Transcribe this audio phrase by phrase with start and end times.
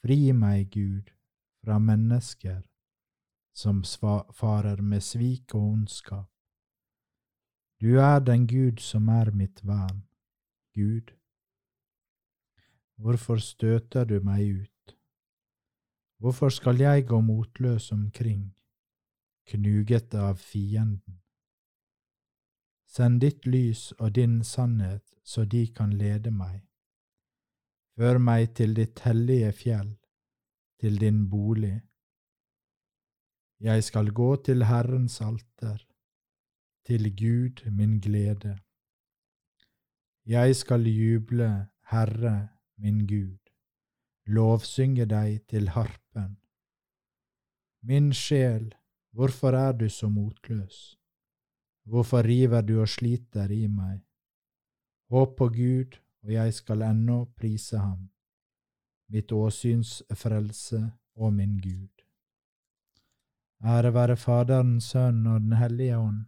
[0.00, 1.12] Fri meg, Gud,
[1.60, 2.62] fra mennesker
[3.54, 3.82] som
[4.32, 6.30] farer med svik og ondskap.
[7.80, 10.06] Du er den Gud som er mitt vern,
[10.74, 11.12] Gud.
[12.96, 14.73] Hvorfor støter du meg ut?
[16.24, 18.54] Hvorfor skal jeg gå motløs omkring,
[19.46, 21.18] knuget av fienden?
[22.88, 26.62] Send ditt lys og din sannhet så de kan lede meg.
[28.00, 29.90] Før meg til ditt hellige fjell,
[30.80, 31.82] til din bolig.
[33.60, 35.76] Jeg skal gå til Herrens alter,
[36.88, 38.56] til Gud min glede.
[40.24, 42.48] Jeg skal juble, Herre
[42.78, 43.36] min Gud,
[44.24, 45.68] lovsynge deg til
[46.14, 46.36] harpen.
[47.82, 48.74] Min sjel,
[49.12, 50.96] hvorfor er du så motløs?
[51.84, 54.00] Hvorfor river du og sliter i meg?
[55.10, 58.10] Håp på Gud, og jeg skal ennå prise ham,
[59.08, 60.80] mitt åsyns frelse
[61.16, 61.90] og min Gud.
[63.64, 66.24] Ære være Faderen, Sønnen og Den hellige ånd,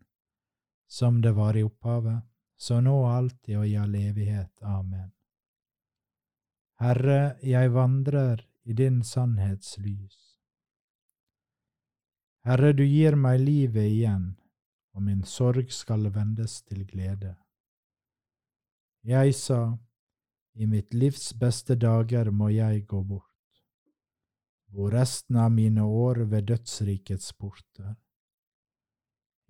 [0.88, 2.23] som det var i opphavet,
[2.59, 4.53] så nå og alltid og i all evighet.
[4.62, 5.12] Amen.
[6.81, 10.19] Herre, jeg vandrer i din sannhetslys.
[12.47, 14.35] Herre, du gir meg livet igjen
[14.97, 17.35] og min sorg skal vendes til glede.
[19.05, 19.77] Jeg sa,
[20.57, 23.61] i mitt livs beste dager må jeg gå bort,
[24.73, 27.93] bo resten av mine år ved dødsrikets porter.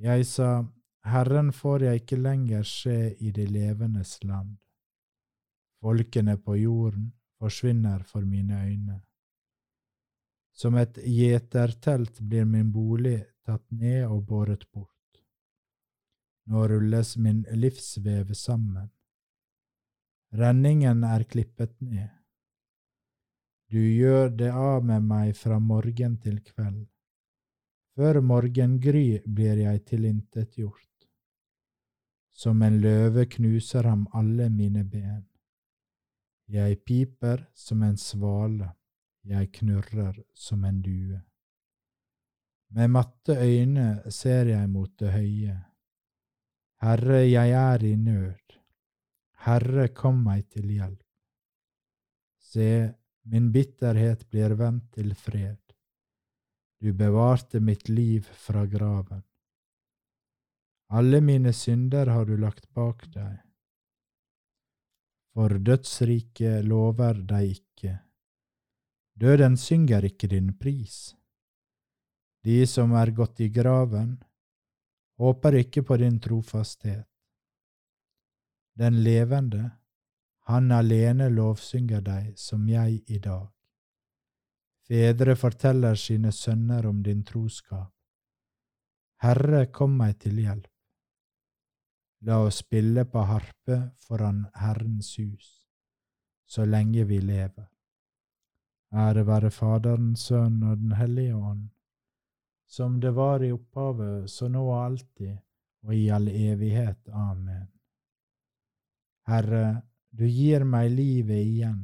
[0.02, 0.66] Jeg sa,
[1.06, 4.56] Herren får jeg ikke lenger se i de levendes land.
[5.80, 9.00] Folkene på jorden forsvinner for mine øyne.
[10.52, 14.92] Som et gjetertelt blir min bolig tatt ned og båret bort.
[16.46, 18.88] Nå rulles min livsvev sammen.
[20.32, 22.10] Renningen er klippet ned.
[23.68, 26.86] Du gjør det av med meg fra morgen til kveld.
[27.96, 31.06] Før morgengry blir jeg tilintetgjort.
[32.36, 35.24] Som en løve knuser ham alle mine ben.
[36.46, 38.68] Jeg piper som en svale,
[39.26, 41.18] jeg knurrer som en due.
[42.70, 45.56] Med matte øyne ser jeg mot det høye.
[46.82, 48.58] Herre, jeg er i nød.
[49.46, 51.02] Herre, kom meg til hjelp.
[52.38, 52.92] Se,
[53.26, 55.58] min bitterhet blir vendt til fred.
[56.78, 59.24] Du bevarte mitt liv fra graven.
[60.94, 63.45] Alle mine synder har du lagt bak deg
[65.36, 67.90] for dødsriket lover deg ikke.
[69.20, 71.12] Døden synger ikke din pris.
[72.40, 74.14] De som er gått i graven,
[75.20, 77.04] håper ikke på din trofasthet.
[78.80, 79.74] Den levende,
[80.48, 83.50] han alene lovsynger deg som jeg i dag.
[84.88, 87.92] Fedre forteller sine sønner om din troskap.
[89.20, 90.75] Herre, kom meg til hjelp.
[92.26, 95.68] La oss spille på harpe foran Herrens hus,
[96.46, 97.68] så lenge vi lever.
[98.90, 101.68] Ære være Faderen, Sønnen og Den hellige ånd,
[102.66, 105.38] som det var i opphavet, så nå og alltid,
[105.86, 106.98] og i all evighet.
[107.08, 107.68] Amen.
[109.30, 111.82] Herre, du gir meg livet igjen,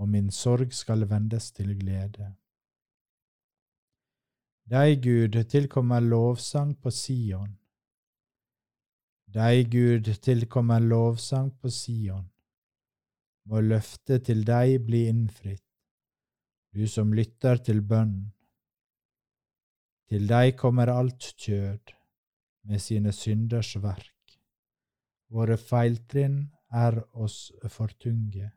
[0.00, 2.34] og min sorg skal vendes til glede.
[4.64, 7.58] Deg, Gud, tilkommer lovsang på Sion
[9.32, 12.26] deg, Gud, tilkommer lovsang på Sion.
[13.48, 15.64] Må løftet til deg bli innfridd,
[16.72, 18.30] du som lytter til bønnen.
[20.12, 21.94] Til deg kommer alt kjød
[22.68, 24.36] med sine synders verk.
[25.32, 28.50] Våre feiltrinn er oss for tunge,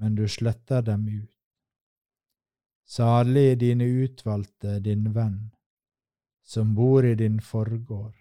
[0.00, 1.34] men du sletter dem ut.
[2.88, 5.50] Salig dine utvalgte, din venn,
[6.42, 8.16] som bor i din forgård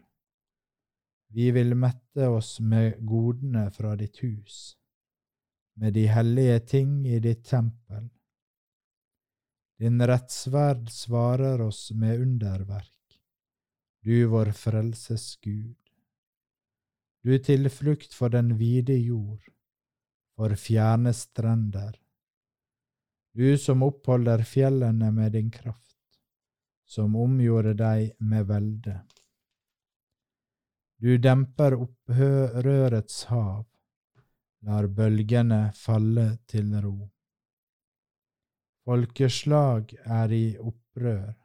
[1.28, 4.78] vi vil mette oss med godene fra ditt hus,
[5.76, 8.08] med de hellige ting i ditt tempel.
[9.78, 13.20] Din rettsverd svarer oss med underverk,
[14.02, 15.76] du vår frelses Gud.
[17.24, 19.44] Du tilflukt for den vide jord,
[20.38, 21.98] for fjerne strender.
[23.38, 25.98] Du som oppholder fjellene med din kraft,
[26.88, 28.96] som omgjorde deg med velde.
[30.98, 33.66] Du demper opprørets hav,
[34.66, 36.96] lar bølgene falle til ro.
[38.88, 41.36] Folkeslag er i opprør,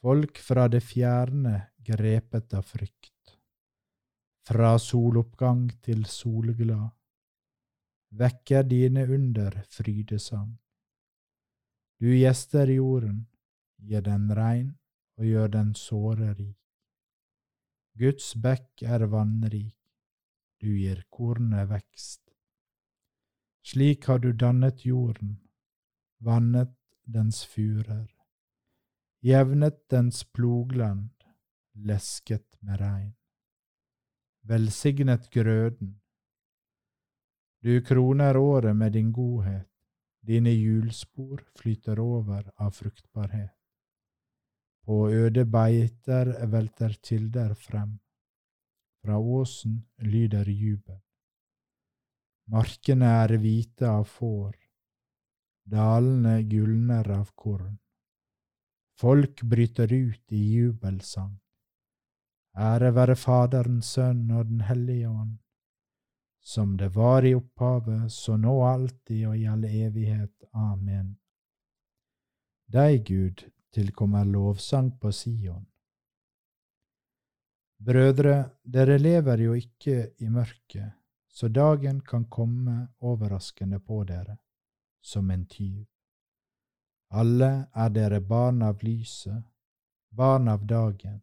[0.00, 3.34] folk fra det fjerne grepet av frykt.
[4.48, 6.88] Fra soloppgang til solglad
[8.16, 10.54] vekker dine under frydesang.
[12.00, 13.26] Du gjester jorden,
[13.84, 14.70] gir den rein
[15.18, 16.57] og gjør den såre rik.
[17.98, 19.74] Guds bekk er vannrik,
[20.62, 22.20] du gir kornet vekst.
[23.66, 25.32] Slik har du dannet jorden,
[26.22, 28.06] vannet dens furer,
[29.26, 31.10] jevnet dens plogland,
[31.74, 33.12] lesket med regn.
[34.46, 35.96] Velsignet grøden.
[37.66, 39.66] Du kroner året med din godhet,
[40.22, 43.57] dine hjulspor flyter over av fruktbarhet.
[44.88, 47.98] På øde beiter velter kilder frem.
[49.04, 51.00] Fra åsen lyder jubel.
[52.48, 54.54] Markene er hvite av får,
[55.68, 57.74] dalene gulner av korn.
[58.96, 61.36] Folk bryter ut i jubelsang.
[62.56, 65.36] Ære være Faderen, Sønnen og Den hellige ånd,
[66.40, 70.48] som det var i opphavet, så nå alltid og i all evighet.
[70.54, 71.18] Amen.
[72.72, 75.66] Deg, Gud, tilkommer lovsang på Sion.
[77.78, 80.96] Brødre, dere lever jo ikke i mørket,
[81.28, 84.38] så dagen kan komme overraskende på dere,
[85.00, 85.86] som en tyv.
[87.10, 89.44] Alle er dere barn av lyset,
[90.10, 91.20] barn av dagen.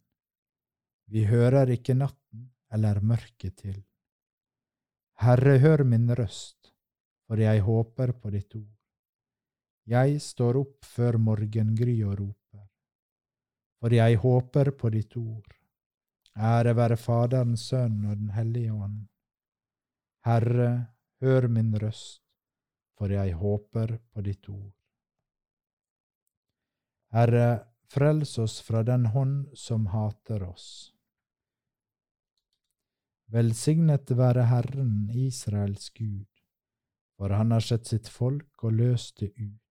[1.11, 3.83] Vi hører ikke natten eller mørket til.
[5.21, 6.71] Herre, hør min røst,
[7.27, 8.74] for jeg håper på ditt ord.
[9.85, 12.63] Jeg står opp før morgengry og roper,
[13.77, 15.51] for jeg håper på ditt ord.
[16.35, 19.03] Ære være Faderen, Sønnen og Den hellige ånd.
[20.25, 20.87] Herre,
[21.21, 22.23] hør min røst,
[22.97, 24.73] for jeg håper på ditt ord.
[27.13, 27.49] Herre,
[27.93, 30.95] frels oss fra den hånd som hater oss.
[33.31, 36.25] Velsignet være Herren, Israels Gud,
[37.17, 39.64] for han har sett sitt folk og løst det ut.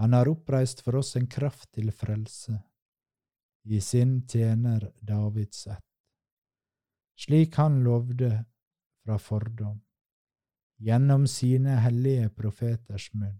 [0.00, 2.54] Han har oppreist for oss en kraft til frelse,
[3.68, 5.84] i sin tjener Davids ett,
[7.20, 8.30] slik han lovde
[9.04, 9.76] fra fordom,
[10.80, 13.36] gjennom sine hellige profeters munn,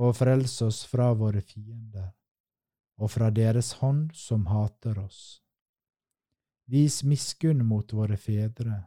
[0.00, 2.08] og frelse oss fra våre fiender
[2.96, 5.42] og fra deres hånd som hater oss.
[6.72, 8.80] Vis miskunn mot våre fedre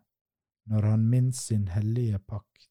[0.74, 2.71] når han minnes sin hellige pakt,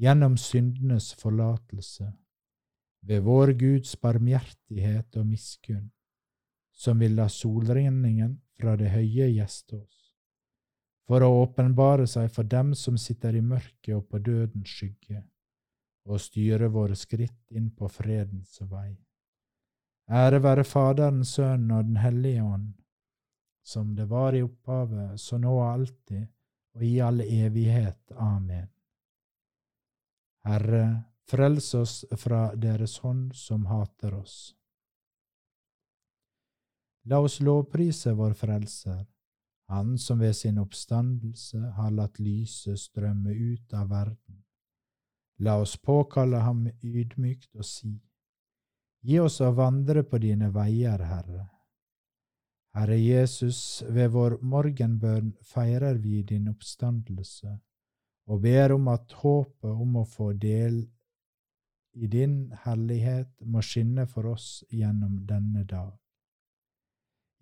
[0.00, 2.12] gjennom syndenes forlatelse,
[3.02, 5.90] ved vår Guds barmhjertighet og miskunn,
[6.72, 10.00] som vil la solregningen fra det høye gjeste oss,
[11.06, 15.22] for å åpenbare seg for dem som sitter i mørket og på dødens skygge,
[16.08, 18.94] og styre våre skritt inn på fredens vei.
[20.10, 22.72] Ære være Faderen, Sønnen og Den hellige ånd,
[23.62, 26.26] som det var i opphavet, så nå og alltid,
[26.74, 28.12] og i all evighet.
[28.18, 28.71] Amen.
[30.44, 34.54] Herre, frels oss fra deres hånd som hater oss.
[37.04, 39.06] La oss lovprise vår Frelser,
[39.68, 44.42] Han som ved sin oppstandelse har latt lyset strømme ut av verden.
[45.38, 47.94] La oss påkalle ham ydmykt og si,
[49.02, 51.46] Gi oss å vandre på dine veier, Herre.
[52.76, 57.56] Herre Jesus, ved vår morgenbønn feirer vi din oppstandelse
[58.30, 60.82] og ber om at håpet om å få del
[61.92, 65.92] i din herlighet må skinne for oss gjennom denne dag.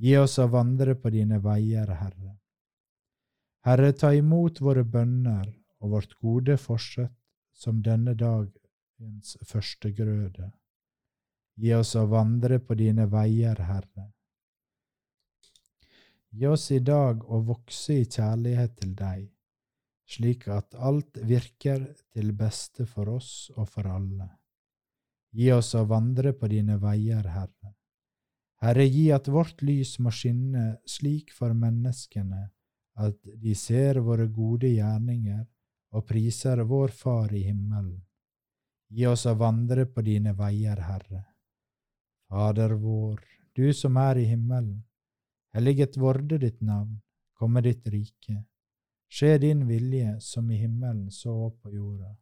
[0.01, 2.37] Gi oss å vandre på dine veier, Herre.
[3.69, 7.13] Herre, ta imot våre bønner og vårt gode forsett
[7.53, 10.49] som denne dagens første grøde.
[11.61, 14.07] Gi oss å vandre på dine veier, Herre.
[16.33, 19.29] Gi oss i dag å vokse i kjærlighet til deg,
[20.11, 24.29] slik at alt virker til beste for oss og for alle.
[25.31, 27.75] Gi oss å vandre på dine veier, Herre.
[28.61, 32.43] Herre, gi at vårt lys må skinne slik for menneskene
[33.01, 35.47] at de ser våre gode gjerninger
[35.97, 38.01] og priser vår Far i himmelen.
[38.91, 41.23] Gi oss å vandre på dine veier, Herre.
[42.29, 43.23] Fader vår,
[43.55, 44.83] du som er i himmelen.
[45.55, 47.01] Helliget vorde ditt navn,
[47.39, 48.43] komme ditt rike.
[49.11, 52.17] Skje din vilje, som i himmelen så på jorda.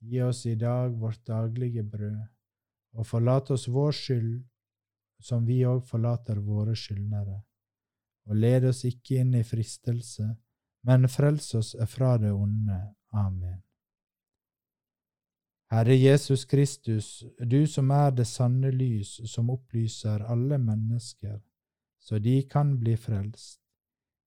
[0.00, 2.26] Gi oss i dag vårt daglige brød,
[2.92, 4.44] og forlat oss vår skyld,
[5.18, 7.40] som vi òg forlater våre skyldnere.
[8.28, 10.28] Og led oss ikke inn i fristelse,
[10.84, 12.80] men frels oss fra det onde.
[13.16, 13.62] Amen.
[15.72, 21.40] Herre Jesus Kristus, du som er det sanne lys som opplyser alle mennesker,
[21.98, 23.65] så de kan bli frelst.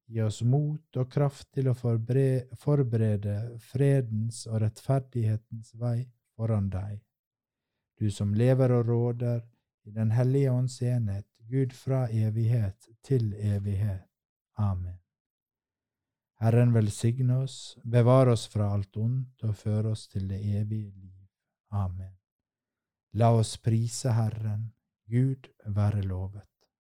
[0.09, 6.97] Gi oss mot og kraft til å forberede fredens og rettferdighetens vei foran deg.
[7.99, 9.43] Du som lever og råder
[9.85, 14.07] i Den hellige ånds enhet, Gud fra evighet til evighet.
[14.57, 14.97] Amen.
[16.39, 21.25] Herren velsigne oss, bevare oss fra alt ondt og føre oss til det evige liv.
[21.71, 22.15] Amen.
[23.13, 24.69] La oss prise Herren,
[25.09, 26.58] Gud være lovet.